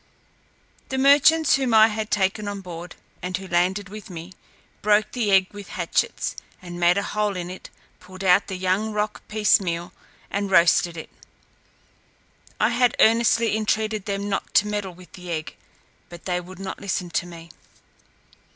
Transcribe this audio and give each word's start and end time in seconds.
The 0.89 0.97
merchants 0.97 1.57
whom 1.57 1.75
I 1.75 1.89
had 1.89 2.09
taken 2.09 2.47
on 2.47 2.61
board, 2.61 2.95
and 3.21 3.37
who 3.37 3.47
landed 3.47 3.87
with 3.87 4.09
me, 4.09 4.33
broke 4.81 5.11
the 5.11 5.29
egg 5.31 5.49
with 5.53 5.67
hatchets, 5.67 6.35
and 6.59 6.79
made 6.79 6.97
a 6.97 7.03
hole 7.03 7.35
in 7.35 7.51
it, 7.51 7.69
pulled 7.99 8.23
out 8.23 8.47
the 8.47 8.55
young 8.57 8.93
roc 8.93 9.21
piecemeal, 9.27 9.93
and 10.31 10.49
roasted 10.49 10.97
it. 10.97 11.11
I 12.59 12.69
had 12.69 12.95
earnestly 12.99 13.55
intreated 13.55 14.05
them 14.05 14.27
not 14.27 14.55
to 14.55 14.67
meddle 14.67 14.95
with 14.95 15.13
the 15.13 15.29
egg, 15.29 15.55
but 16.09 16.25
they 16.25 16.41
would 16.41 16.57
not 16.57 16.81
listen 16.81 17.11
to 17.11 17.27
me. 17.27 17.51